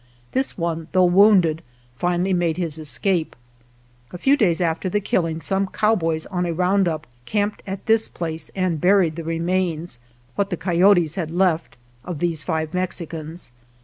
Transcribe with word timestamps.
This 0.31 0.57
one, 0.57 0.87
though 0.93 1.05
wounded, 1.05 1.61
finally 1.95 2.33
made 2.33 2.57
his 2.57 2.79
escape. 2.79 3.35
A 4.09 4.17
few 4.17 4.35
days 4.35 4.59
after 4.59 4.89
the 4.89 4.99
killing 4.99 5.41
some 5.41 5.67
cowboys 5.67 6.25
on 6.31 6.43
a 6.47 6.53
round 6.55 6.87
up 6.87 7.05
camped 7.25 7.61
at 7.67 7.85
this 7.85 8.09
place 8.09 8.49
and 8.55 8.81
buried 8.81 9.15
the 9.15 9.23
remains 9.23 9.99
(what 10.33 10.49
the 10.49 10.55
87 10.55 10.57
GERONIMO 10.75 10.81
coyotes 10.87 11.15
had 11.17 11.29
left) 11.29 11.77
of 12.03 12.17
these 12.17 12.41
five 12.41 12.73
Mexicans. 12.73 13.51